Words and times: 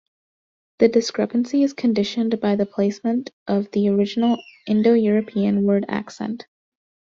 The 0.79 0.87
discrepancy 0.87 1.61
is 1.61 1.73
conditioned 1.75 2.39
by 2.39 2.55
the 2.55 2.65
placement 2.65 3.29
of 3.45 3.69
the 3.69 3.87
original 3.89 4.41
Indo-European 4.65 5.61
word 5.63 5.85
accent. 5.87 6.47